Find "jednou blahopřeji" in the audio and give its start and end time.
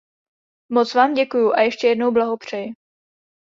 1.87-2.73